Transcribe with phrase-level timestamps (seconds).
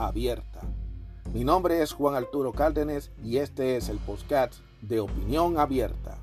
[0.00, 0.60] abierta.
[1.32, 6.16] Mi nombre es Juan Arturo Cárdenas y este es el podcast de Opinión Abierta.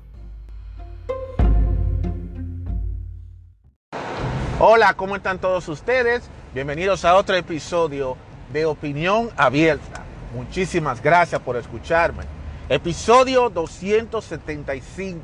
[4.60, 6.28] Hola, ¿cómo están todos ustedes?
[6.52, 8.16] Bienvenidos a otro episodio
[8.52, 10.02] de Opinión Abierta.
[10.34, 12.24] Muchísimas gracias por escucharme.
[12.68, 15.22] Episodio 275.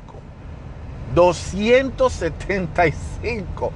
[1.13, 3.71] 275.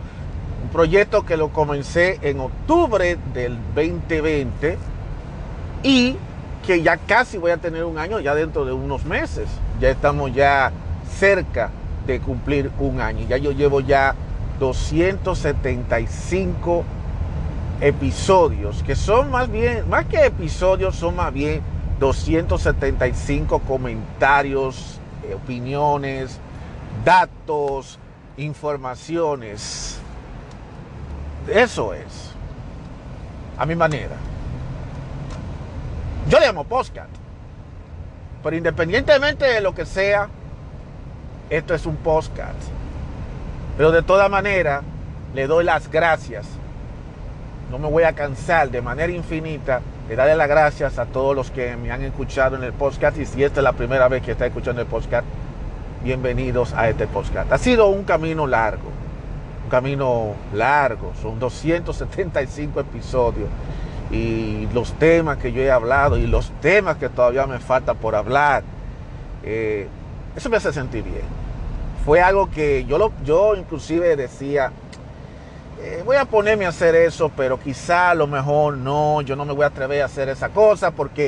[0.71, 4.77] Proyecto que lo comencé en octubre del 2020
[5.83, 6.15] y
[6.65, 9.47] que ya casi voy a tener un año, ya dentro de unos meses.
[9.79, 10.73] Ya estamos ya
[11.17, 11.71] cerca
[12.05, 13.25] de cumplir un año.
[13.27, 14.13] Ya yo llevo ya
[14.59, 16.83] 275
[17.81, 21.61] episodios, que son más bien, más que episodios, son más bien
[21.99, 26.37] 275 comentarios, eh, opiniones,
[27.03, 27.97] datos,
[28.37, 29.99] informaciones.
[31.49, 32.31] Eso es,
[33.57, 34.15] a mi manera.
[36.29, 37.09] Yo le llamo podcast,
[38.43, 40.29] pero independientemente de lo que sea,
[41.49, 42.61] esto es un podcast.
[43.77, 44.83] Pero de toda manera,
[45.33, 46.45] le doy las gracias.
[47.71, 51.49] No me voy a cansar de manera infinita de darle las gracias a todos los
[51.49, 53.17] que me han escuchado en el podcast.
[53.17, 55.25] Y si esta es la primera vez que está escuchando el podcast,
[56.03, 57.51] bienvenidos a este podcast.
[57.51, 58.91] Ha sido un camino largo,
[59.63, 61.13] un camino largo.
[61.21, 63.49] Son 275 episodios.
[64.11, 68.15] Y los temas que yo he hablado y los temas que todavía me falta por
[68.15, 68.63] hablar,
[69.43, 69.87] eh,
[70.35, 71.39] eso me hace sentir bien
[72.05, 74.71] fue algo que yo, lo, yo inclusive decía,
[75.81, 79.45] eh, voy a ponerme a hacer eso, pero quizá a lo mejor no, yo no
[79.45, 81.27] me voy a atrever a hacer esa cosa porque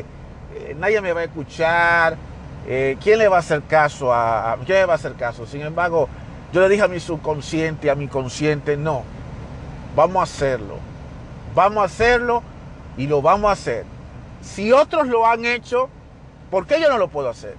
[0.56, 2.18] eh, nadie me va a escuchar.
[2.64, 5.48] ¿Quién le va a hacer caso a, quién le va a hacer caso?
[5.48, 6.08] Sin embargo,
[6.54, 9.04] yo le dije a mi subconsciente, a mi consciente, no,
[9.96, 10.76] vamos a hacerlo,
[11.56, 12.44] vamos a hacerlo
[12.98, 13.86] y lo vamos a hacer.
[14.42, 15.90] Si otros lo han hecho,
[16.50, 17.56] ¿por qué yo no lo puedo hacer?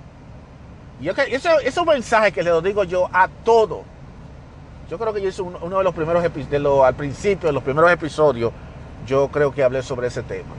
[1.00, 3.80] Y eso, esos mensajes que le digo yo a todos.
[4.90, 7.90] Yo creo que yo hice uno, de los primeros episodios, al principio de los primeros
[7.90, 8.52] episodios,
[9.06, 10.54] yo creo que hablé sobre ese tema.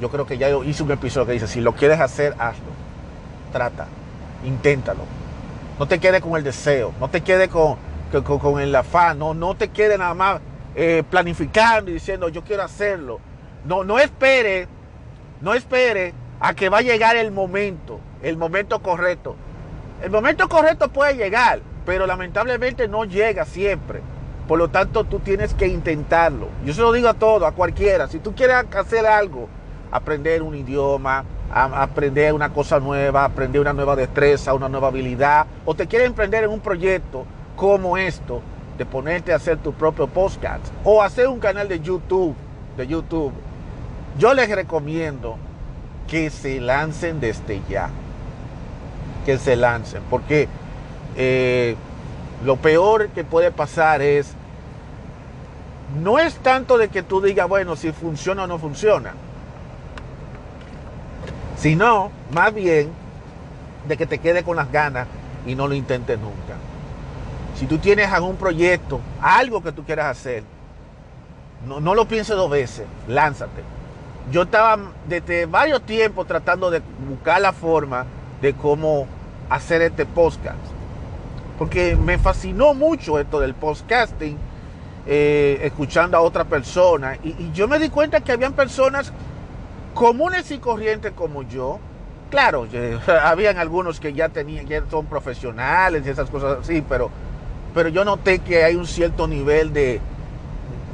[0.00, 2.70] Yo creo que ya hice un episodio que dice, si lo quieres hacer, hazlo.
[3.52, 3.86] Trata,
[4.44, 5.19] inténtalo.
[5.80, 7.78] No te quedes con el deseo, no te quedes con,
[8.22, 10.42] con, el afán, no, no te quedes nada más
[10.74, 13.18] eh, planificando y diciendo, yo quiero hacerlo.
[13.64, 14.68] No, no espere,
[15.40, 19.36] no espere a que va a llegar el momento el momento correcto.
[20.02, 24.02] El momento correcto puede llegar, pero lamentablemente no llega siempre.
[24.46, 26.48] Por lo tanto, tú tienes que intentarlo.
[26.62, 28.06] Yo se lo digo a todo, a cualquiera.
[28.06, 29.48] Si tú quieres hacer algo,
[29.90, 35.74] aprender un idioma, aprender una cosa nueva, aprender una nueva destreza, una nueva habilidad, o
[35.74, 37.24] te quieres emprender en un proyecto
[37.56, 38.40] como esto,
[38.78, 42.34] de ponerte a hacer tu propio podcast o hacer un canal de YouTube,
[42.78, 43.32] de YouTube,
[44.18, 45.36] yo les recomiendo
[46.08, 47.90] que se lancen desde ya
[49.26, 50.48] que se lancen, porque
[51.16, 51.76] eh,
[52.42, 54.32] lo peor que puede pasar es,
[56.02, 59.12] no es tanto de que tú digas, bueno, si funciona o no funciona,
[61.60, 62.90] sino más bien
[63.86, 65.06] de que te quede con las ganas
[65.46, 66.56] y no lo intentes nunca.
[67.56, 70.42] Si tú tienes algún proyecto, algo que tú quieras hacer,
[71.66, 73.62] no, lo pienses dos veces, lánzate.
[74.32, 78.06] Yo estaba desde varios tiempos tratando de buscar la forma
[78.40, 79.06] de cómo
[79.50, 80.58] hacer este podcast.
[81.58, 84.38] Porque me fascinó mucho esto del podcasting,
[85.06, 87.18] eh, escuchando a otra persona.
[87.22, 89.12] Y, yo me di cuenta que habían personas
[89.94, 91.78] comunes y corrientes como yo.
[92.30, 92.66] Claro,
[93.22, 97.10] habían algunos que ya tenían, ya son profesionales y esas cosas así, pero,
[97.74, 100.00] pero yo noté que hay un cierto nivel de,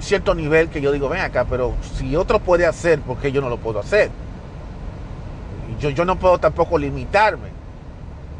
[0.00, 3.40] cierto nivel que yo digo, ven acá, pero si otro puede hacer, ¿por qué yo
[3.40, 4.10] no lo puedo hacer?
[5.80, 7.50] Yo, yo no puedo tampoco limitarme.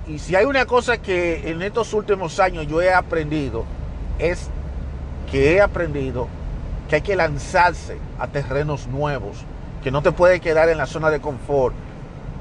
[0.06, 3.64] Y si hay una cosa que en estos últimos años yo he aprendido,
[4.18, 4.48] es
[5.30, 6.28] que he aprendido
[6.88, 9.44] que hay que lanzarse a terrenos nuevos,
[9.86, 11.72] que no te puede quedar en la zona de confort.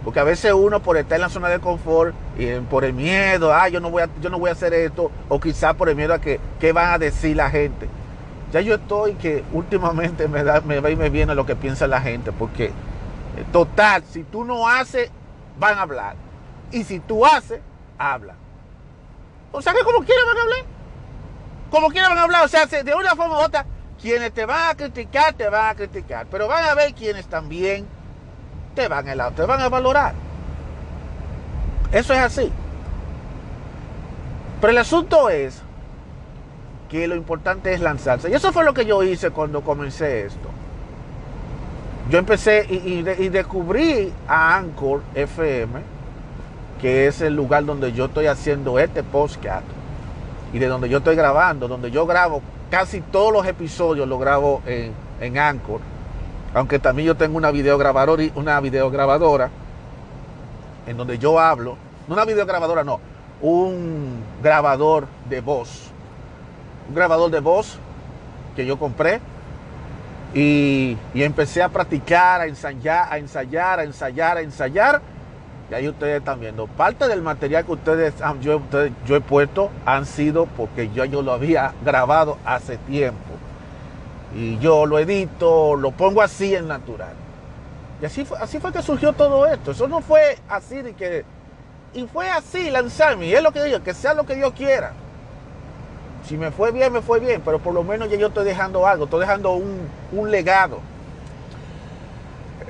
[0.03, 3.53] Porque a veces uno por estar en la zona de confort y por el miedo,
[3.53, 5.95] ah, yo no voy a, yo no voy a hacer esto, o quizás por el
[5.95, 7.87] miedo a que qué van a decir la gente.
[8.51, 11.85] Ya yo estoy que últimamente me da, me va y me viene lo que piensa
[11.85, 12.71] la gente, porque
[13.51, 15.11] Total, si tú no haces,
[15.59, 16.15] van a hablar.
[16.71, 17.61] Y si tú haces,
[17.99, 18.33] habla.
[19.51, 20.59] O sea que como quieran van a hablar.
[21.69, 22.45] Como quieran van a hablar.
[22.45, 23.67] O sea, de una forma u otra,
[24.05, 26.27] quienes te van a criticar, te van a criticar.
[26.29, 27.87] Pero van a ver quienes también
[28.75, 30.13] te van a, te van a valorar.
[31.91, 32.51] Eso es así.
[34.61, 35.59] Pero el asunto es
[36.87, 38.29] que lo importante es lanzarse.
[38.29, 40.49] Y eso fue lo que yo hice cuando comencé esto.
[42.11, 45.81] Yo empecé y, descubrí a Anchor FM,
[46.79, 49.65] que es el lugar donde yo estoy haciendo este podcast
[50.53, 52.43] y de donde yo estoy grabando, donde yo grabo
[52.75, 54.91] casi todos los episodios, lo grabo en,
[55.21, 55.79] en Anchor,
[56.53, 58.59] aunque también yo tengo una videograbadora, una
[60.85, 62.99] en donde yo hablo, no una videograbadora, no,
[63.41, 65.89] un grabador de voz,
[66.89, 67.79] un grabador de voz
[68.57, 69.21] que yo compré
[70.33, 75.01] y, empecé a practicar, a ensayar, a ensayar, a ensayar, a ensayar.
[75.69, 76.67] Y ahí ustedes están viendo.
[76.67, 78.61] Parte del material que ustedes, yo,
[79.05, 83.33] yo he puesto han sido porque yo, yo lo había grabado hace tiempo.
[84.35, 87.13] Y yo lo edito, lo pongo así en natural.
[88.01, 89.71] Y así fue, así fue que surgió todo esto.
[89.71, 91.25] Eso no fue así de que...
[91.93, 93.27] Y fue así lanzarme.
[93.27, 94.91] Y es lo que digo, que sea lo que Dios quiera.
[96.27, 98.87] Si me fue bien, me fue bien, pero por lo menos ya yo estoy dejando
[98.87, 100.79] algo, estoy dejando un, legado.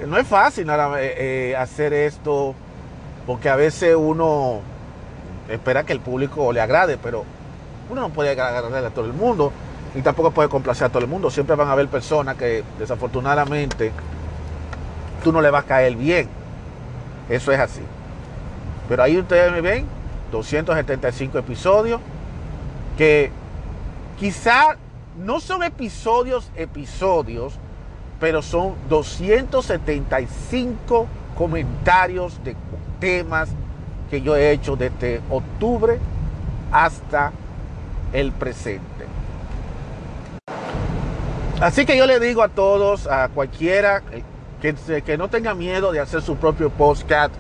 [0.06, 1.16] No es fácil eh,
[1.52, 2.54] eh, hacer esto,
[3.26, 4.62] porque a veces uno
[5.50, 7.24] espera que el público le agrade, pero
[7.90, 9.52] uno no puede agradarle a todo el mundo
[9.94, 11.30] y tampoco puede complacer a todo el mundo.
[11.30, 13.92] Siempre van a haber personas que desafortunadamente
[15.24, 16.28] tú no le vas a caer bien.
[17.30, 17.82] Eso es así.
[18.90, 19.86] Pero ahí ustedes me ven,
[20.32, 22.02] 275 episodios
[22.98, 23.32] que
[24.20, 24.76] Quizá
[25.18, 27.54] no son episodios, episodios,
[28.20, 31.08] pero son 275
[31.38, 32.56] comentarios de
[33.00, 33.50] temas
[34.10, 36.00] que yo he hecho desde octubre
[36.72, 37.32] hasta
[38.14, 39.06] el presente.
[41.62, 44.04] Así que yo le digo a todos, a cualquiera
[44.62, 47.34] que, que no tenga miedo de hacer su propio podcast,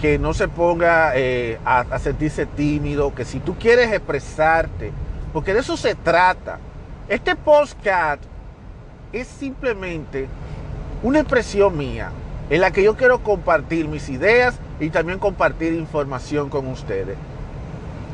[0.00, 4.92] que no se ponga eh, a, a sentirse tímido, que si tú quieres expresarte,
[5.32, 6.58] porque de eso se trata.
[7.08, 8.20] Este postcat
[9.12, 10.28] es simplemente
[11.02, 12.10] una expresión mía
[12.50, 17.16] en la que yo quiero compartir mis ideas y también compartir información con ustedes.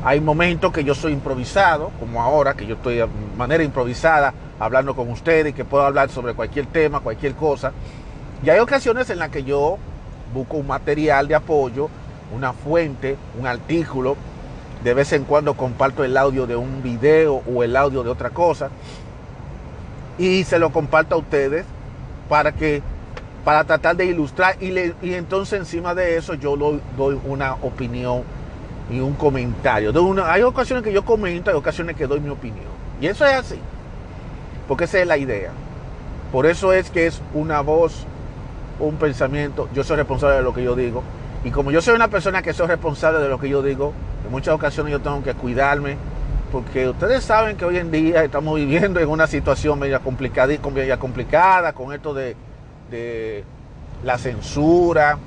[0.03, 4.95] Hay momentos que yo soy improvisado, como ahora, que yo estoy de manera improvisada hablando
[4.95, 7.73] con ustedes y que puedo hablar sobre cualquier tema, cualquier cosa.
[8.43, 9.77] Y hay ocasiones en las que yo
[10.33, 11.89] busco un material de apoyo,
[12.33, 14.15] una fuente, un artículo
[14.83, 18.29] de vez en cuando comparto el audio de un video o el audio de otra
[18.29, 18.69] cosa.
[20.17, 21.65] Y se lo comparto a ustedes
[22.29, 22.81] para que
[23.43, 24.71] para tratar de ilustrar y,
[25.01, 28.23] y entonces encima de eso yo doy una opinión
[28.89, 29.91] y un comentario.
[29.91, 32.67] De una, hay ocasiones que yo comento, hay ocasiones que doy mi opinión.
[32.99, 33.59] Y eso es así,
[34.67, 35.51] porque esa es la idea.
[36.31, 38.05] Por eso es que es una voz,
[38.79, 39.69] un pensamiento.
[39.73, 41.03] Yo soy responsable de lo que yo digo.
[41.43, 43.93] Y como yo soy una persona que soy responsable de lo que yo digo,
[44.25, 45.95] en muchas ocasiones yo tengo que cuidarme,
[46.51, 50.99] porque ustedes saben que hoy en día estamos viviendo en una situación media complicada, media
[50.99, 52.35] complicada con esto de,
[52.89, 53.43] de
[54.03, 55.17] la censura,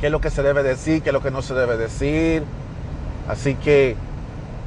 [0.00, 2.42] qué es lo que se debe decir, qué es lo que no se debe decir.
[3.28, 3.96] Así que,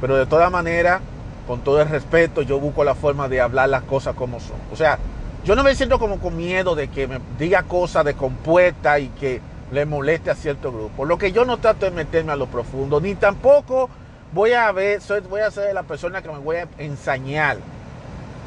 [0.01, 1.01] pero de todas maneras,
[1.47, 4.57] con todo el respeto, yo busco la forma de hablar las cosas como son.
[4.71, 4.99] O sea,
[5.45, 9.07] yo no me siento como con miedo de que me diga cosas de compuesta y
[9.09, 9.39] que
[9.71, 11.05] le moleste a cierto grupo.
[11.05, 13.89] Lo que yo no trato de meterme a lo profundo, ni tampoco
[14.33, 17.57] voy a ver, soy, voy a ser la persona que me voy a ensañar.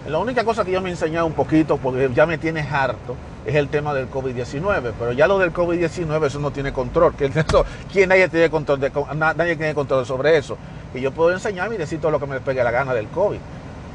[0.09, 3.16] La única cosa que yo me he enseñado un poquito, porque ya me tiene harto,
[3.45, 4.92] es el tema del COVID-19.
[4.99, 7.14] Pero ya lo del COVID-19, eso no tiene control.
[7.14, 10.57] Que eso, ¿Quién nadie tiene control, de, nadie tiene control sobre eso?
[10.95, 13.38] Y yo puedo enseñarme y decir todo lo que me pegue la gana del COVID.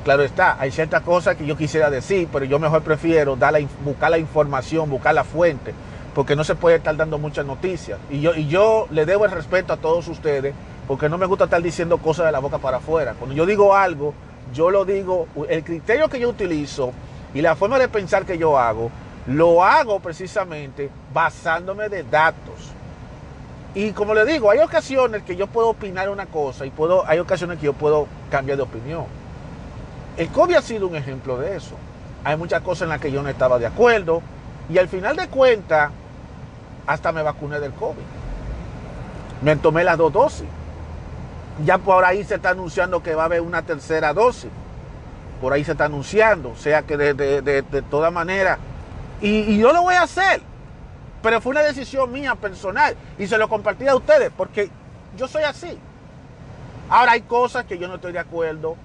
[0.03, 4.11] Claro está, hay ciertas cosas que yo quisiera decir, pero yo mejor prefiero dar buscar
[4.11, 5.73] la información, buscar la fuente
[6.15, 7.99] porque no se puede estar dando muchas noticias.
[8.09, 10.55] Y yo, y yo le debo el respeto a todos ustedes,
[10.87, 13.15] porque no me gusta estar diciendo cosas de la boca para afuera.
[13.19, 14.13] Cuando yo digo algo,
[14.53, 16.91] yo lo digo, el criterio que yo utilizo
[17.33, 18.91] y la forma de pensar que yo hago,
[19.27, 22.71] lo hago precisamente basándome de datos.
[23.73, 27.19] Y como le digo, hay ocasiones que yo puedo opinar una cosa y puedo, hay
[27.19, 29.05] ocasiones que yo puedo cambiar de opinión.
[30.15, 31.75] El COVID ha sido un ejemplo de eso.
[32.23, 34.21] Hay muchas cosas en las que yo no estaba de acuerdo
[34.69, 35.91] y al final de cuentas,
[36.87, 38.03] hasta me vacuné del COVID.
[39.41, 40.47] Me tomé las dos dosis.
[41.63, 44.49] Ya por ahí se está anunciando que va a haber una tercera dosis.
[45.39, 46.49] Por ahí se está anunciando.
[46.49, 48.57] O sea que de, de, de, toda manera.
[49.21, 50.41] y, yo lo voy a hacer.
[51.21, 54.69] Pero fue una decisión mía personal y se lo compartí a ustedes porque
[55.17, 55.77] yo soy así.
[56.89, 58.75] Ahora hay cosas que yo no estoy de acuerdo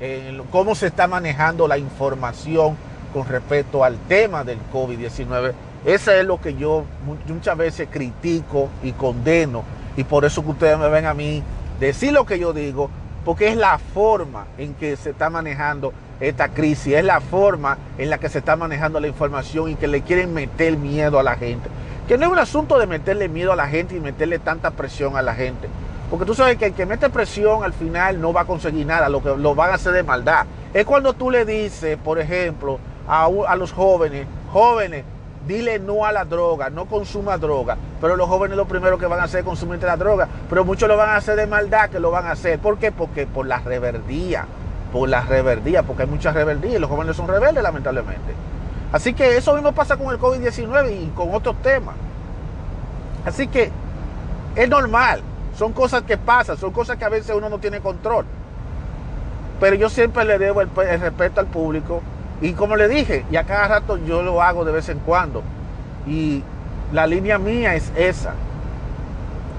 [0.00, 2.76] en cómo se está manejando la información
[3.12, 5.52] con respecto al tema del COVID-19.
[5.84, 6.84] Eso es lo que yo
[7.26, 9.64] muchas veces critico y condeno.
[9.96, 11.42] Y por eso que ustedes me ven a mí
[11.86, 12.90] decir lo que yo digo,
[13.24, 18.10] porque es la forma en que se está manejando esta crisis, es la forma en
[18.10, 21.36] la que se está manejando la información y que le quieren meter miedo a la
[21.36, 21.68] gente.
[22.06, 25.16] Que no es un asunto de meterle miedo a la gente y meterle tanta presión
[25.16, 25.68] a la gente.
[26.10, 29.08] Porque tú sabes que el que mete presión al final no va a conseguir nada,
[29.08, 30.46] lo que lo van a hacer de maldad.
[30.74, 35.04] Es cuando tú le dices, por ejemplo, a, a los jóvenes, jóvenes,
[35.46, 37.76] dile no a la droga, no consuma droga.
[38.00, 40.28] Pero los jóvenes lo primero que van a hacer es consumir la droga.
[40.48, 42.58] Pero muchos lo van a hacer de maldad que lo van a hacer.
[42.58, 42.92] ¿Por qué?
[42.92, 44.46] Porque por la reverdía.
[44.92, 48.34] Por la reverdía, porque hay mucha rebeldía y los jóvenes son rebeldes lamentablemente.
[48.92, 51.94] Así que eso mismo pasa con el COVID-19 y con otros temas.
[53.24, 53.70] Así que
[54.54, 55.22] es normal.
[55.56, 58.26] Son cosas que pasan, son cosas que a veces uno no tiene control.
[59.60, 60.70] Pero yo siempre le debo el
[61.00, 62.02] respeto al público
[62.42, 65.44] y como le dije, y a cada rato yo lo hago de vez en cuando.
[66.08, 66.42] Y
[66.92, 68.34] la línea mía es esa.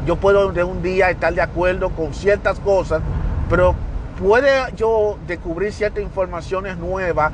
[0.06, 3.02] Yo puedo de un día estar de acuerdo con ciertas cosas,
[3.50, 3.74] pero
[4.22, 7.32] puede yo descubrir ciertas informaciones nuevas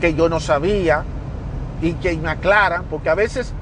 [0.00, 1.04] que yo no sabía
[1.82, 3.52] y que me aclaran, porque a veces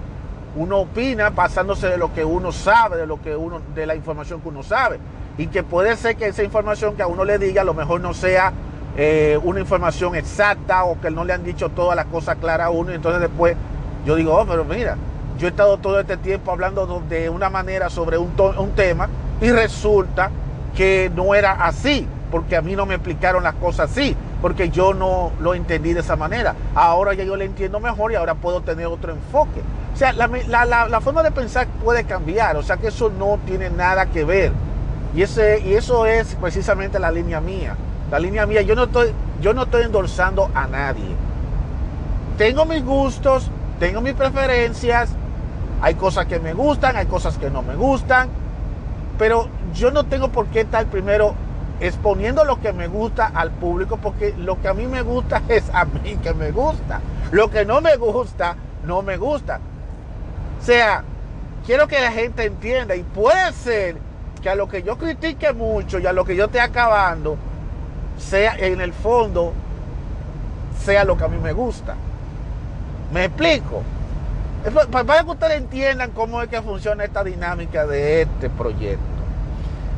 [0.55, 4.41] uno opina pasándose de lo que uno sabe, de lo que uno, de la información
[4.41, 5.01] que uno sabe.
[5.37, 8.01] Y que puede ser que esa información que a uno le diga a lo mejor
[8.01, 8.53] no sea
[8.97, 12.71] eh, una información exacta o que no le han dicho todas las cosas claras a
[12.71, 12.93] uno.
[12.93, 13.57] Y entonces después
[14.05, 14.97] yo digo, oh, pero mira,
[15.39, 19.09] yo he estado todo este tiempo hablando de una manera sobre un, un tema
[19.41, 20.31] y resulta
[20.77, 24.93] que no era así, porque a mí no me explicaron las cosas así, porque yo
[24.95, 26.55] no lo entendí de esa manera.
[26.75, 29.61] Ahora ya yo lo entiendo mejor y ahora puedo tener otro enfoque.
[29.93, 33.39] O sea, la, la, la, forma de pensar puede cambiar, o sea que eso no
[33.47, 34.53] tiene nada que ver.
[35.15, 37.77] Y, ese, y eso es precisamente la línea mía.
[38.11, 41.17] La línea mía, yo no estoy, yo no estoy endorsando a nadie.
[42.39, 45.11] Tengo mis gustos, tengo mis preferencias,
[45.81, 48.29] hay cosas que me gustan, hay cosas que no me gustan,
[49.19, 51.35] pero yo no tengo por qué estar primero
[51.81, 55.69] exponiendo lo que me gusta al público, porque lo que a mí me gusta es
[55.73, 57.01] a mí que me gusta.
[57.31, 59.61] Lo que no me gusta, no me gusta.
[60.61, 61.05] O sea,
[61.67, 63.97] quiero que la gente entienda, y puede ser
[64.43, 67.37] que a lo que yo critique mucho y a lo que yo esté acabando,
[68.19, 69.53] sea en el fondo,
[70.85, 71.95] sea lo que a mí me gusta.
[73.13, 73.83] ¿Me explico?
[74.91, 79.05] Para que ustedes entiendan cómo es que funciona esta dinámica de este proyecto.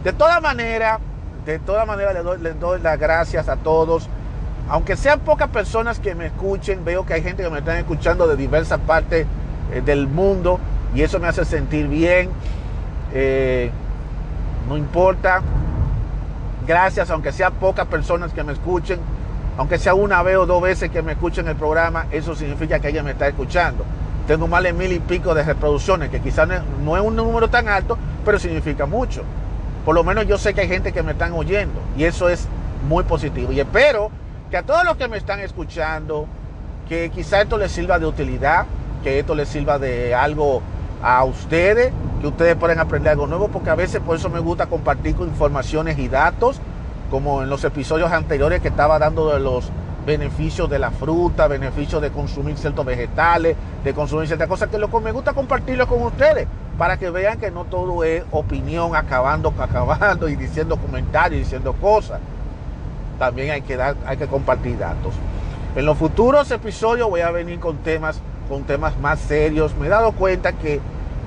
[0.03, 0.99] De todas maneras,
[1.45, 4.09] de todas maneras les doy, les doy las gracias a todos.
[4.69, 8.27] Aunque sean pocas personas que me escuchen, veo que hay gente que me están escuchando
[8.27, 9.27] de diversas partes
[9.73, 10.59] eh, del mundo
[10.95, 12.31] y eso me hace sentir bien.
[13.13, 13.71] Eh,
[14.69, 15.43] no importa,
[16.67, 18.99] Gracias, aunque sea pocas personas que me escuchen,
[19.57, 22.89] aunque sea una vez o dos veces que me escuchen el programa, eso significa que
[22.89, 23.85] ella me está escuchando.
[24.27, 26.49] Tengo más de mil y pico de reproducciones, que quizás
[26.85, 29.23] no es un número tan alto, pero significa mucho.
[29.85, 32.49] Por lo menos yo sé que hay gente que me están oyendo y eso es
[32.89, 33.53] muy positivo.
[33.53, 34.11] Y espero
[34.51, 36.27] que a todos los que me están escuchando,
[36.89, 38.67] que quizás esto les sirva de utilidad,
[39.05, 40.61] que esto les sirva de algo
[41.01, 41.93] a ustedes,
[42.27, 46.09] ustedes pueden aprender algo nuevo, porque a veces por eso me gusta compartir informaciones y
[46.09, 46.61] datos,
[47.11, 49.71] como en los episodios anteriores que estaba dando de los
[50.07, 54.89] beneficios de la fruta, beneficios de consumir ciertos vegetales, de consumir ciertas cosas, que lo
[55.01, 56.47] me gusta compartirlo con ustedes,
[56.79, 62.21] para que vean que no todo es opinión acabando, acabando y diciendo comentarios, diciendo cosas.
[63.19, 65.15] También hay que, dar, hay que compartir datos.
[65.75, 69.75] En los futuros episodios voy a venir con temas, con temas más serios.
[69.77, 70.81] Me he dado cuenta que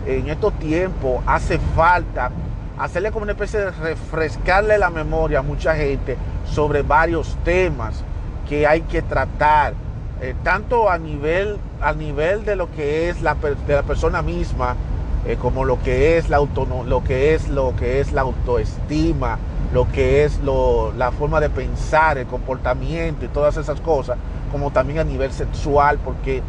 [0.06, 2.32] en estos tiempos hace falta
[2.78, 8.04] hacerle como una especie de refrescarle la memoria a mucha gente sobre varios temas
[8.48, 9.74] que hay que tratar,
[10.22, 14.76] eh, tanto a nivel, a nivel de lo que es la, de la persona misma,
[15.28, 19.38] eh, como lo que es la lo que es lo que es la autoestima,
[19.74, 24.18] lo que es lo, la forma de pensar, el comportamiento y todas esas cosas,
[24.52, 26.42] como también a nivel sexual, porque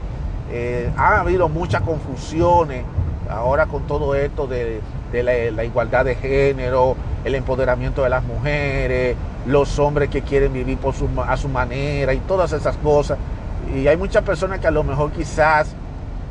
[0.52, 2.84] eh, ha habido muchas confusiones
[3.30, 4.80] ahora con todo esto de,
[5.12, 10.94] la, igualdad de género, el empoderamiento de las mujeres, los hombres que quieren vivir por
[10.94, 13.18] su, a su manera y todas esas cosas.
[13.74, 15.74] Y hay muchas personas que a lo mejor quizás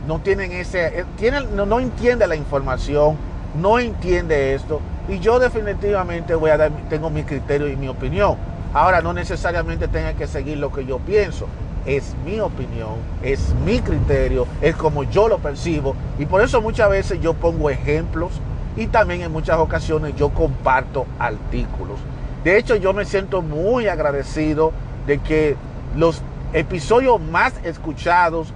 [0.08, 3.18] no tienen ese, eh, no, no entiende la información,
[3.60, 4.82] no entiende esto.
[5.08, 8.36] Y yo definitivamente voy a dar, tengo mi criterio y mi opinión.
[8.74, 11.48] Ahora no necesariamente tenga que seguir lo que yo pienso,
[11.86, 16.90] es mi opinión, es mi criterio, es como yo lo percibo y por eso muchas
[16.90, 18.32] veces yo pongo ejemplos
[18.76, 22.00] y también en muchas ocasiones yo comparto artículos.
[22.44, 24.72] De hecho yo me siento muy agradecido
[25.06, 25.56] de que
[25.96, 26.22] los
[26.54, 28.54] episodios más escuchados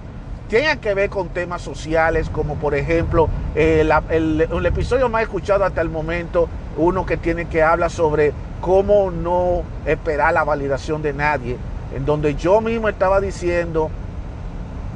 [0.48, 5.80] tengan que ver con temas sociales, como por ejemplo el, el, episodio más escuchado hasta
[5.80, 11.56] el momento, uno que tiene que hablar sobre cómo no esperar la validación de nadie,
[11.94, 13.90] en donde yo mismo estaba diciendo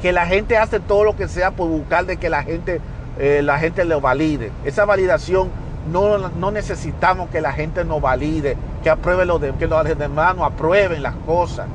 [0.03, 2.81] que la gente hace todo lo que sea por buscar de que la gente,
[3.19, 4.51] eh, la gente lo valide.
[4.65, 5.51] Esa validación
[5.91, 10.37] no, no, necesitamos que la gente nos valide, que apruebe lo de, que los demás
[10.37, 11.67] no aprueben las cosas.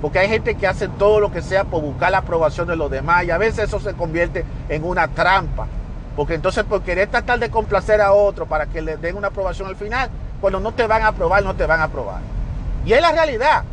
[0.00, 2.88] Porque hay gente que hace todo lo que sea por buscar la aprobación de los
[2.90, 5.66] demás y a veces eso se convierte en una trampa.
[6.14, 9.68] Porque entonces por querer tratar de complacer a otro para que le den una aprobación
[9.68, 10.08] al final,
[10.40, 12.20] cuando no te van a aprobar, no te van a aprobar.
[12.86, 13.64] Y es la realidad.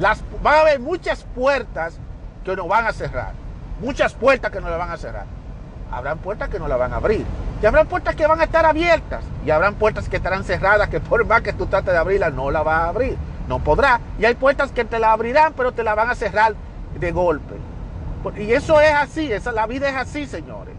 [0.00, 2.00] Las, van a haber muchas puertas
[2.44, 3.34] que nos van a cerrar.
[3.80, 5.26] Muchas puertas que no le van a cerrar.
[5.92, 7.24] Habrán puertas que no la van a abrir.
[7.62, 9.22] Y habrán puertas que van a estar abiertas.
[9.46, 12.50] Y habrán puertas que estarán cerradas que por más que tú trates de abrirlas, no
[12.50, 13.16] la vas a abrir
[13.50, 14.00] no podrá.
[14.18, 16.54] Y hay puertas que te la abrirán, pero te la van a cerrar
[16.98, 17.56] de golpe.
[18.38, 20.74] Y eso es así, esa, la vida es así, señores.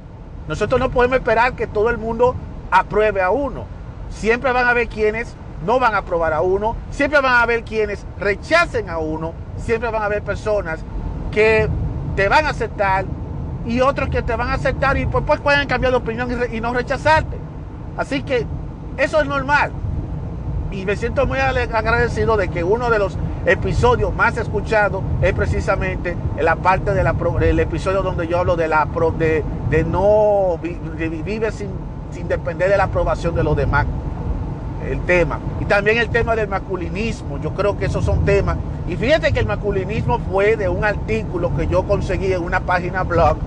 [0.48, 2.36] Nosotros no podemos esperar que todo el mundo
[2.72, 3.66] apruebe a uno.
[4.10, 7.63] Siempre van a haber quienes no van a aprobar a uno, siempre van a haber
[7.63, 10.80] quienes rechacen a uno, siempre van a haber personas
[11.32, 11.70] que
[12.15, 13.06] te van a aceptar
[13.65, 16.74] y otros que te van a aceptar y pues, pues cambiar de opinión y, no
[16.74, 17.38] rechazarte.
[17.98, 18.46] Así que
[18.98, 19.72] eso es normal
[20.72, 26.15] y me siento muy agradecido de que uno de los episodios más escuchados es precisamente
[26.38, 28.88] en la parte del episodio donde yo hablo de la
[29.18, 31.70] de, de no vivir sin,
[32.12, 33.86] sin depender de la aprobación de los demás
[34.90, 38.58] el tema y también el tema del masculinismo yo creo que esos son temas
[38.88, 43.03] y fíjate que el masculinismo fue de un artículo que yo conseguí en una página
[43.03, 43.38] blog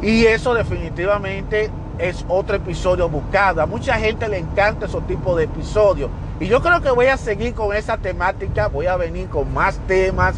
[0.00, 3.60] y eso definitivamente es otro episodio buscado.
[3.60, 6.10] A mucha gente le encanta esos tipos de episodios.
[6.40, 8.68] Y yo creo que voy a seguir con esa temática.
[8.68, 10.36] Voy a venir con más temas.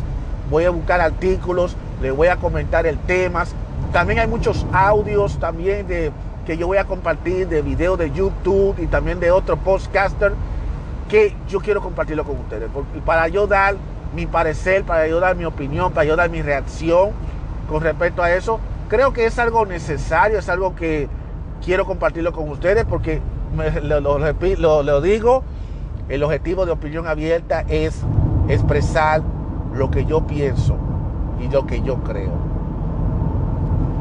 [0.51, 1.77] Voy a buscar artículos.
[2.01, 3.45] Le voy a comentar el tema.
[3.93, 6.11] También hay muchos audios también de
[6.45, 10.33] que yo voy a compartir de videos de YouTube y también de otro podcaster
[11.09, 12.71] que yo quiero compartirlo con ustedes.
[13.05, 13.77] para yo dar
[14.15, 17.11] mi parecer, para yo dar mi opinión, para yo dar mi reacción
[17.69, 21.09] con respecto a eso, creo que es algo necesario, es algo que
[21.65, 23.21] quiero compartirlo con ustedes porque
[23.83, 25.43] lo, lo, digo,
[26.09, 28.03] el objetivo de opinión abierta es
[28.49, 29.23] expresar
[29.75, 30.77] lo que yo pienso
[31.41, 32.33] y lo que yo creo.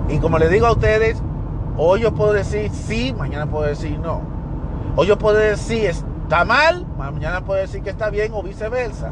[0.09, 1.21] Y como le digo a ustedes,
[1.81, 4.21] hoy yo puedo decir sí, mañana puedo decir no.
[4.95, 9.11] Hoy yo puedo decir está mal, mañana puedo decir que está bien o viceversa.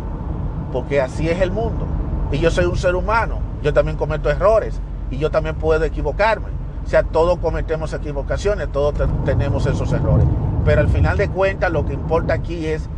[0.74, 1.88] Porque así es el mundo.
[2.32, 3.40] Y yo soy un ser humano.
[3.64, 4.82] Yo también cometo errores.
[5.10, 6.48] Y yo también puedo equivocarme.
[6.86, 8.94] O sea, todos cometemos equivocaciones, todos
[9.26, 10.28] tenemos esos errores.
[10.66, 12.90] Pero al final de cuentas lo que importa aquí es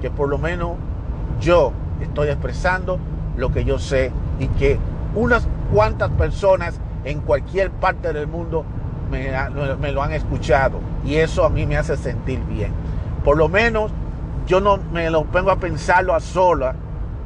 [0.00, 0.72] que por lo menos
[1.40, 2.98] yo estoy expresando
[3.36, 4.78] lo que yo sé y que
[5.14, 8.64] unas cuantas personas en cualquier parte del mundo
[9.10, 10.80] me, lo han escuchado.
[11.04, 12.72] Y eso a mí me hace sentir bien.
[13.24, 13.90] Por lo menos
[14.46, 16.76] yo no me lo pongo a pensarlo a sola,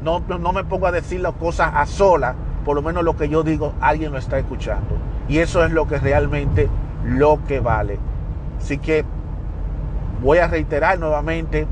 [0.03, 3.29] no, no me pongo a decir las cosas a sola, por lo menos lo que
[3.29, 4.97] yo digo alguien lo está escuchando.
[5.29, 6.69] Y eso es lo que realmente
[7.05, 7.99] lo que vale.
[8.59, 9.05] Así que
[10.23, 11.67] voy a reiterar nuevamente,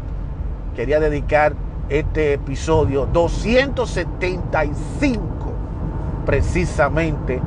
[0.75, 1.55] quería dedicar
[1.88, 5.42] este episodio 275
[6.25, 7.40] precisamente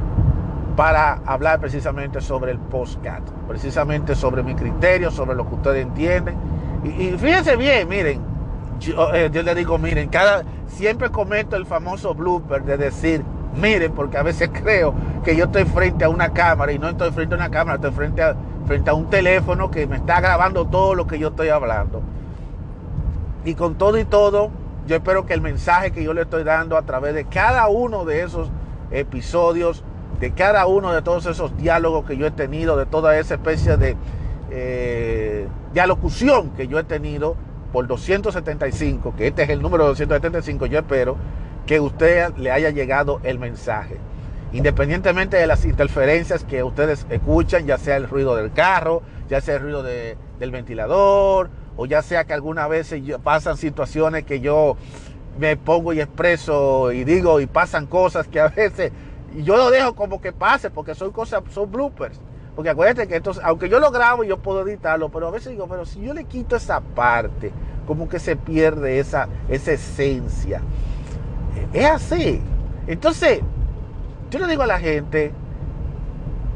[0.76, 6.36] para hablar precisamente sobre el postcat, precisamente sobre mi criterio, sobre lo que ustedes entienden.
[6.84, 8.22] Y, fíjense bien, miren,
[8.80, 13.24] yo, eh, yo le digo, miren, cada, siempre comento el famoso blooper de decir,
[13.60, 17.12] miren, porque a veces creo que yo estoy frente a una cámara y no estoy
[17.12, 18.36] frente a una cámara, estoy frente a,
[18.68, 22.02] frente a un teléfono que me está grabando todo lo que yo estoy hablando.
[23.46, 24.50] Y con todo y todo,
[24.88, 28.04] yo espero que el mensaje que yo le estoy dando a través de cada uno
[28.06, 28.50] de esos
[28.92, 29.84] episodios,
[30.20, 33.78] de cada uno de todos esos diálogos que yo he tenido, de toda esa especie
[33.78, 33.96] de
[34.52, 35.48] eh,
[36.56, 37.36] que yo he tenido
[37.74, 41.18] por 275, que este es el número 275, yo espero
[41.66, 43.98] que usted le haya llegado el mensaje.
[44.54, 49.56] Independientemente de las interferencias que ustedes escuchan, ya sea el ruido del carro, ya sea
[49.56, 54.78] el ruido del ventilador, o ya sea que algunas veces pasan situaciones que yo
[55.38, 58.94] me pongo y expreso y digo y pasan cosas que a veces
[59.44, 62.20] yo lo dejo como que pase porque son cosas, son bloopers.
[62.56, 65.86] Porque acuérdate que aunque yo lo grabo, yo puedo editarlo, pero a veces digo, pero
[65.86, 67.52] si yo le quito esa parte,
[67.86, 70.62] como que se pierde esa, esa esencia.
[71.74, 72.42] es así.
[72.88, 73.42] Entonces,
[74.32, 75.34] yo le digo a la gente,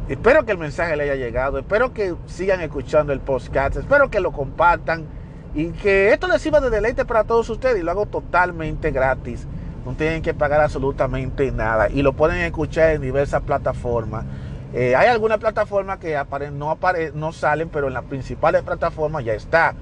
[0.07, 4.21] espero que el mensaje le haya llegado, espero que sigan escuchando el podcast, espero que
[4.21, 5.05] lo compartan
[5.53, 9.47] y que esto les sirva de deleite para todos ustedes y lo hago totalmente gratis.
[9.85, 14.25] No tienen que pagar absolutamente nada y lo pueden escuchar en diversas plataformas.
[14.73, 16.15] Eh, hay algunas plataformas que
[16.53, 16.77] no,
[17.13, 19.73] no salen, pero en las principales plataformas ya está.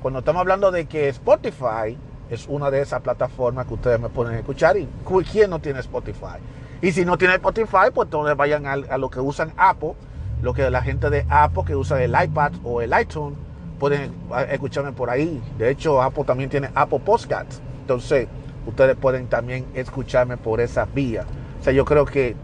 [0.00, 1.98] Cuando estamos hablando de que Spotify
[2.30, 4.88] es una de esas plataformas que ustedes me pueden escuchar y
[5.32, 6.38] ¿quién no tiene Spotify?
[6.80, 9.94] Y si no tiene Spotify, pues entonces vayan a, a lo que usan Apple,
[10.40, 13.36] lo que la gente de Apple que usa el iPad o el iTunes
[13.80, 14.12] pueden
[14.50, 15.42] escucharme por ahí.
[15.56, 17.60] De hecho, Apple también tiene Apple Podcasts.
[17.80, 18.28] Entonces,
[18.68, 21.24] ustedes pueden también escucharme por esa vía.
[21.60, 22.36] O sea, yo creo que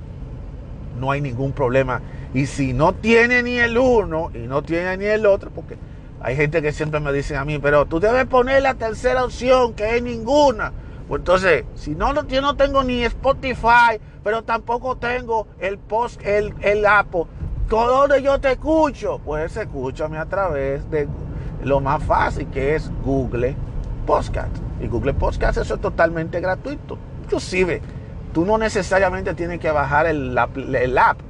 [0.98, 2.00] no hay ningún problema.
[2.32, 5.76] Y si no tiene ni el uno y no tiene ni el otro, porque
[6.20, 9.74] hay gente que siempre me dice a mí, pero tú debes poner la tercera opción,
[9.74, 10.72] que es ninguna.
[11.06, 16.54] Pues entonces, si no, yo no tengo ni Spotify, pero tampoco tengo el post, el,
[16.62, 17.24] el Apple,
[17.68, 19.20] ¿dónde yo te escucho?
[19.22, 21.06] Pues escúchame a través de
[21.62, 23.54] lo más fácil que es Google
[24.06, 24.63] Podcast.
[24.84, 26.98] Y Google Podcast eso es totalmente gratuito.
[27.24, 27.80] Inclusive,
[28.32, 31.20] tú no necesariamente tienes que bajar el, app.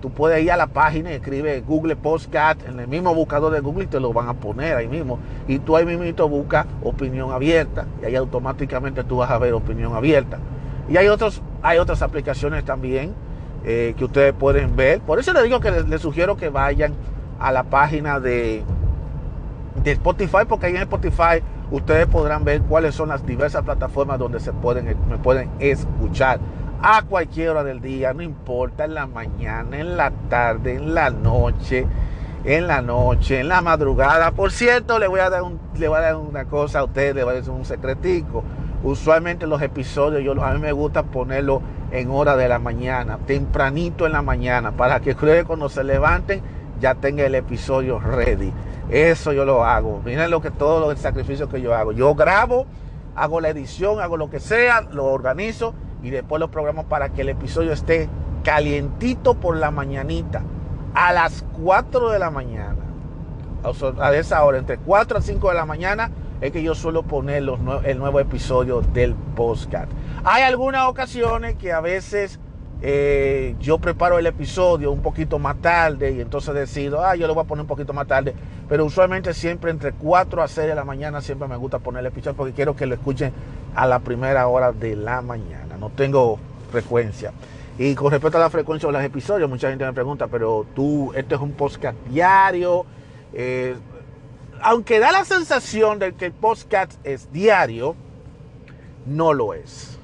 [0.00, 3.60] Tú puedes ir a la página y escribe Google Podcast en el mismo buscador de
[3.60, 5.18] Google y te lo van a poner ahí mismo.
[5.48, 9.96] Y tú ahí mismo buscas opinión abierta y ahí automáticamente tú vas a ver opinión
[9.96, 10.38] abierta.
[10.88, 13.14] Y hay, otros, hay otras aplicaciones también
[13.64, 15.00] eh, que ustedes pueden ver.
[15.00, 16.92] Por eso les digo que les, sugiero que vayan
[17.40, 18.62] a la página de,
[19.82, 24.40] de Spotify, porque ahí en Spotify ustedes podrán ver cuáles son las diversas plataformas donde
[24.40, 26.40] se pueden, me pueden escuchar
[26.80, 31.10] a cualquier hora del día, no importa, en la mañana, en la tarde, en la
[31.10, 31.86] noche,
[32.44, 34.30] en la noche, en la madrugada.
[34.30, 37.14] Por cierto, le voy a dar, un, le voy a dar una cosa a ustedes,
[37.14, 38.44] le voy a decir un secretico.
[38.84, 44.06] Usualmente los episodios, yo, a mí me gusta ponerlo en hora de la mañana, tempranito
[44.06, 46.42] en la mañana, para que ustedes cuando se levanten
[46.80, 48.52] ya tengan el episodio ready.
[48.90, 50.00] Eso yo lo hago.
[50.04, 51.92] Miren lo que todo los sacrificios que yo hago.
[51.92, 52.66] Yo grabo,
[53.14, 57.22] hago la edición, hago lo que sea, lo organizo y después lo programo para que
[57.22, 58.08] el episodio esté
[58.44, 60.42] calientito por la mañanita
[60.94, 62.76] a las 4 de la mañana.
[64.00, 66.10] A esa hora, entre 4 a 5 de la mañana,
[66.40, 69.90] es que yo suelo poner los, el nuevo episodio del podcast.
[70.24, 72.38] Hay algunas ocasiones que a veces
[72.80, 77.34] eh, yo preparo el episodio un poquito más tarde y entonces decido, ah, yo lo
[77.34, 78.34] voy a poner un poquito más tarde.
[78.68, 82.06] Pero usualmente siempre entre 4 a 6 de la mañana siempre me gusta poner el
[82.06, 83.32] episodio porque quiero que lo escuchen
[83.74, 85.76] a la primera hora de la mañana.
[85.78, 86.38] No tengo
[86.70, 87.32] frecuencia.
[87.78, 91.12] Y con respecto a la frecuencia de los episodios, mucha gente me pregunta, pero tú,
[91.14, 92.84] este es un podcast diario.
[93.32, 93.76] Eh,
[94.60, 97.94] aunque da la sensación de que el podcast es diario,
[99.06, 99.97] no lo es.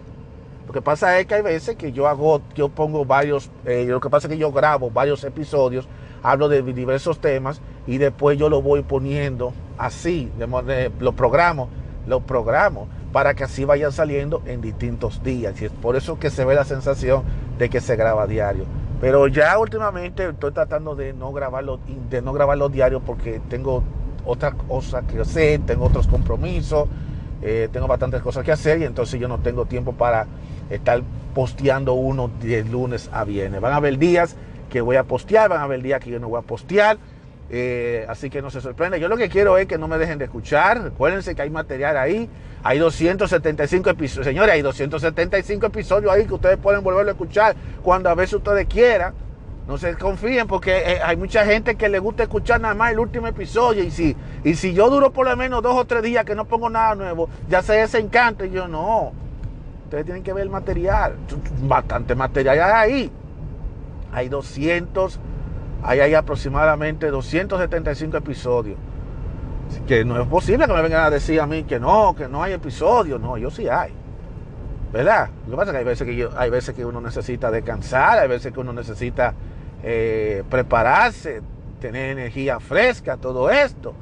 [0.67, 4.01] Lo que pasa es que hay veces que yo hago, yo pongo varios, eh, lo
[4.01, 5.87] que pasa es que yo grabo varios episodios,
[6.23, 10.33] hablo de diversos temas y después yo lo voy poniendo así,
[10.99, 11.69] lo programo,
[12.07, 15.61] lo programo para que así vayan saliendo en distintos días.
[15.61, 17.23] Y es por eso que se ve la sensación
[17.59, 18.65] de que se graba diario.
[19.01, 21.79] Pero ya últimamente estoy tratando de no grabarlo,
[22.11, 23.85] de no grabarlo diario porque tengo
[24.25, 26.89] otras cosas que hacer, tengo otros compromisos,
[27.43, 30.27] eh, tengo bastantes cosas que hacer y entonces yo no tengo tiempo para
[30.71, 31.03] estar
[31.35, 33.61] posteando uno de lunes a viernes.
[33.61, 34.37] Van a haber días
[34.71, 36.99] que voy a postear, van a haber días que yo no voy a postear.
[37.51, 38.97] Eh, así que no se sorprenda.
[38.97, 40.83] Yo lo que quiero es que no me dejen de escuchar.
[40.83, 42.29] Recuérdense que hay material ahí.
[42.63, 44.27] Hay 275 episodios.
[44.27, 48.67] Señores, hay 275 episodios ahí que ustedes pueden volverlo a escuchar cuando a veces ustedes
[48.67, 49.15] quieran.
[49.69, 52.99] No se confíen porque eh, hay mucha gente que le gusta escuchar nada más el
[52.99, 53.85] último episodio.
[53.85, 56.47] Y si, y si yo duro por lo menos dos o tres días que no
[56.47, 58.47] pongo nada nuevo, ya se desencanta.
[58.47, 59.13] Y yo no.
[59.85, 61.17] Ustedes tienen que ver el material.
[61.63, 63.13] Bastante material hay ahí.
[64.13, 65.19] Hay 200,
[65.83, 68.79] hay, hay aproximadamente 275 episodios.
[69.87, 72.43] Que no es posible que me vengan a decir a mí que no, que no
[72.43, 73.21] hay episodios.
[73.21, 73.93] No, yo sí hay.
[74.93, 75.31] ¿Verdad?
[75.47, 78.21] Lo que pasa es que hay veces que, yo, hay veces que uno necesita descansar,
[78.21, 79.35] hay veces que uno necesita
[79.83, 81.43] eh, prepararse,
[81.81, 83.95] tener energía fresca, todo esto.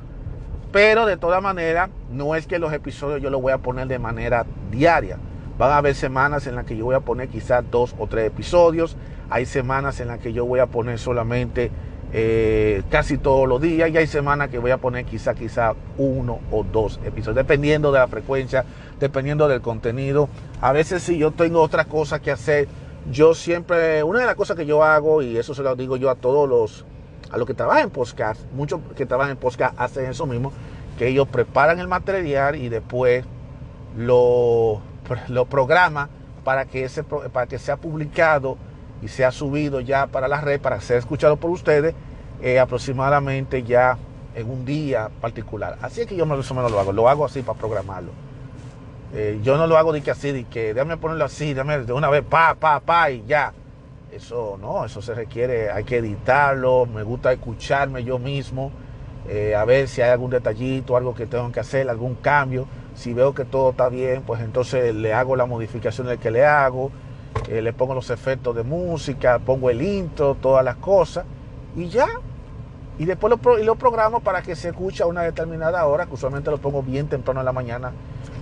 [0.71, 3.99] Pero de todas maneras, no es que los episodios yo los voy a poner de
[3.99, 5.19] manera diaria.
[5.59, 8.27] Van a haber semanas en las que yo voy a poner quizás dos o tres
[8.27, 8.97] episodios.
[9.31, 11.71] Hay semanas en las que yo voy a poner solamente
[12.15, 16.41] eh, casi todos los días y hay semanas que voy a poner quizá, quizá uno
[16.51, 18.67] o dos episodios, dependiendo de la frecuencia,
[19.01, 20.29] dependiendo del contenido.
[20.61, 22.69] A veces si yo tengo otra cosa que hacer,
[23.11, 26.11] yo siempre, una de las cosas que yo hago, y eso se lo digo yo
[26.11, 26.85] a todos los,
[27.31, 30.53] a los que trabajan en podcast, muchos que trabajan en podcast hacen eso mismo,
[30.99, 33.25] que ellos preparan el material y después
[33.97, 34.83] lo,
[35.29, 36.09] lo programa
[36.45, 38.57] para que, ese, para que sea publicado
[39.03, 41.95] y sea subido ya para la red, para ser escuchado por ustedes
[42.41, 43.99] eh, aproximadamente ya
[44.35, 45.79] en un día particular.
[45.83, 48.11] Así es que yo más o menos lo hago, lo hago así para programarlo.
[49.15, 51.93] Eh, yo no lo hago de que así, de que déjame ponerlo así, déjame de
[51.93, 53.53] una vez, pa, pa, pa, y ya.
[54.11, 58.71] Eso no, eso se requiere, hay que editarlo, me gusta escucharme yo mismo,
[59.29, 62.67] eh, a ver si hay algún detallito, algo que tengo que hacer, algún cambio.
[62.95, 66.91] Si veo que todo está bien, pues entonces le hago la modificación que le hago,
[67.49, 71.25] eh, le pongo los efectos de música, pongo el intro, todas las cosas,
[71.77, 72.07] y ya.
[72.99, 76.15] Y después lo, y lo programo para que se escuche a una determinada hora, que
[76.15, 77.93] usualmente lo pongo bien temprano en la mañana,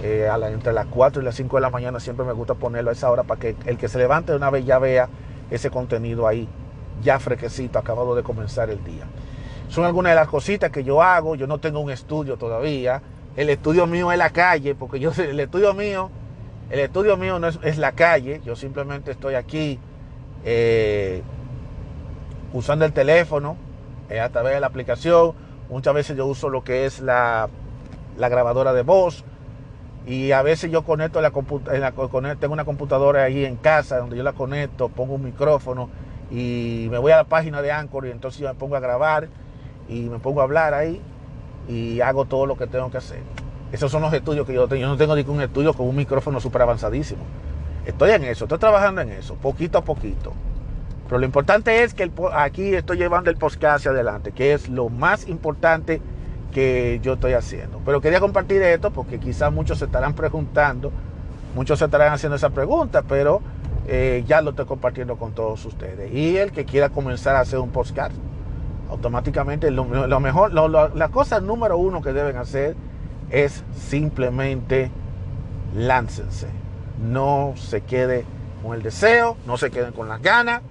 [0.03, 2.93] eh, entre las 4 y las 5 de la mañana, siempre me gusta ponerlo a
[2.93, 5.09] esa hora para que el que se levante de una vez ya vea
[5.51, 6.49] ese contenido ahí,
[7.03, 9.07] ya fresquecito, acabado de comenzar el día.
[9.71, 11.37] Son algunas de las cositas que yo hago.
[11.37, 13.01] Yo no tengo un estudio todavía.
[13.37, 16.11] El estudio mío es la calle, porque yo el estudio mío,
[16.71, 18.41] el estudio mío no es, la calle.
[18.45, 19.79] Yo simplemente estoy aquí
[20.45, 21.23] eh,
[22.53, 23.57] usando el teléfono
[24.09, 25.33] eh, a través de la aplicación.
[25.69, 27.49] Muchas veces yo uso lo que es la,
[28.19, 29.25] grabadora de voz.
[30.07, 34.23] Y a veces yo conecto la, la tengo una computadora ahí en casa donde yo
[34.23, 35.91] la conecto, pongo un micrófono
[36.31, 39.29] y me voy a la página de Anchor y entonces yo me pongo a grabar
[39.89, 41.03] y me pongo a hablar ahí
[41.71, 43.21] y hago todo lo que tengo que hacer.
[43.73, 44.83] Esos son los estudios que yo tengo.
[44.83, 47.23] Yo no tengo ningún estudio con un micrófono súper avanzadísimo.
[47.87, 50.33] Estoy en eso, estoy trabajando en eso, poquito a poquito.
[51.09, 54.89] Pero lo importante es que aquí estoy llevando el podcast hacia adelante, que es lo
[54.89, 56.01] más importante
[56.53, 57.81] que yo estoy haciendo.
[57.85, 60.93] Pero quería compartir esto porque quizás muchos se estarán preguntando,
[61.55, 63.41] muchos se estarán haciendo esa pregunta, pero
[63.89, 66.13] eh, ya lo estoy compartiendo con todos ustedes.
[66.13, 68.13] Y el que quiera comenzar a hacer un podcast,
[68.91, 69.85] automáticamente lo,
[70.21, 72.77] mejor, la cosa número uno que deben hacer
[73.31, 74.91] es simplemente
[75.75, 76.49] láncense.
[77.01, 78.25] No se quede
[78.63, 80.63] con el deseo, no se queden con las ganas,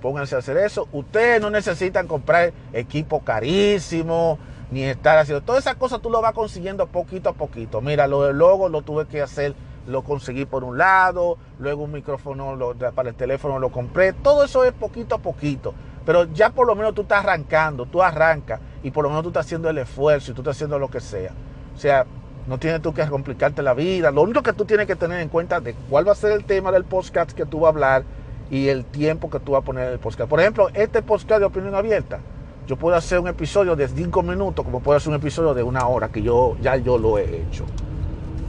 [0.00, 0.88] pónganse a hacer eso.
[0.92, 4.38] Ustedes no necesitan comprar equipo carísimo,
[4.70, 5.42] ni estar haciendo.
[5.42, 7.80] Todas esas cosas tú lo vas consiguiendo poquito a poquito.
[7.80, 9.54] Mira, lo del logo lo tuve que hacer,
[9.86, 14.12] lo conseguí por un lado, luego un micrófono para el teléfono lo compré.
[14.12, 15.74] Todo eso es poquito a poquito.
[16.06, 19.30] Pero ya por lo menos tú estás arrancando, tú arrancas y por lo menos tú
[19.30, 21.32] estás haciendo el esfuerzo y tú estás haciendo lo que sea.
[21.74, 22.06] O sea,
[22.46, 24.12] no tienes tú que complicarte la vida.
[24.12, 26.44] Lo único que tú tienes que tener en cuenta de cuál va a ser el
[26.44, 28.04] tema del podcast que tú vas a hablar
[28.50, 30.30] y el tiempo que tú vas a poner en el podcast.
[30.30, 32.20] Por ejemplo, este podcast de opinión abierta,
[32.68, 35.88] yo puedo hacer un episodio de cinco minutos como puedo hacer un episodio de una
[35.88, 37.64] hora, que yo ya yo lo he hecho.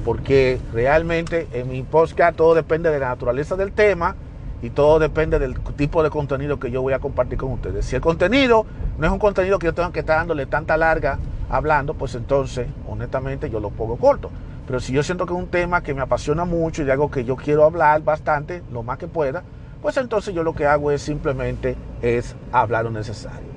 [0.06, 4.16] Porque realmente en mi podcast todo depende de la naturaleza del tema
[4.62, 7.86] y todo depende del tipo de contenido que yo voy a compartir con ustedes.
[7.86, 8.66] Si el contenido
[8.98, 12.68] no es un contenido que yo tenga que estar dándole tanta larga hablando, pues entonces,
[12.88, 14.32] honestamente, yo lo pongo corto.
[14.66, 17.10] Pero si yo siento que es un tema que me apasiona mucho y de algo
[17.10, 19.44] que yo quiero hablar bastante, lo más que pueda,
[19.82, 23.48] pues entonces yo lo que hago es simplemente es hablar lo necesario.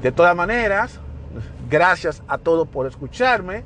[0.00, 1.00] De todas maneras,
[1.68, 3.64] gracias a todos por escucharme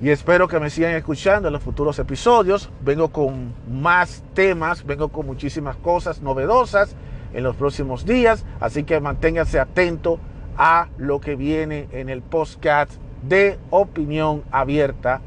[0.00, 2.70] y espero que me sigan escuchando en los futuros episodios.
[2.84, 6.94] Vengo con más temas, vengo con muchísimas cosas novedosas
[7.32, 10.18] en los próximos días, así que manténganse atento
[10.56, 15.20] a lo que viene en el podcast de opinión abierta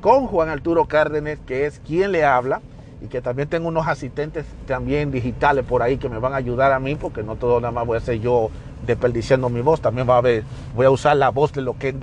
[0.00, 2.60] con Juan Arturo Cárdenas, que es quien le habla,
[3.02, 6.72] y que también tengo unos asistentes también digitales por ahí que me van a ayudar
[6.72, 8.50] a mí, porque no todo nada más voy a ser yo
[8.86, 11.94] desperdiciando mi voz, también va a haber, voy a usar la voz de lo que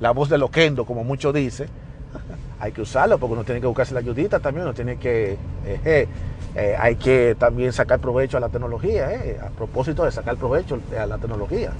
[0.00, 1.68] la voz de Loquendo, como muchos dicen.
[2.60, 5.32] hay que usarlo porque uno tiene que buscarse la ayudita también, uno tiene que
[5.64, 6.08] eh, eh,
[6.54, 9.08] eh, hay que también sacar provecho a la tecnología,
[9.42, 11.72] a propósito de sacar provecho a la tecnología.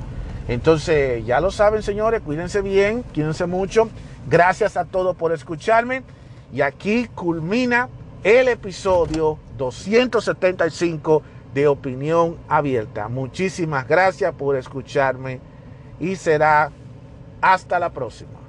[0.49, 3.89] Entonces, ya lo saben, señores, cuídense bien, cuídense mucho.
[4.29, 6.03] Gracias a todos por escucharme.
[6.53, 7.89] Y aquí culmina
[8.25, 11.23] el episodio 275
[11.55, 13.09] de opinión abierta.
[13.09, 15.41] Muchísimas gracias por escucharme
[15.99, 16.71] y será
[17.41, 18.41] hasta la próxima.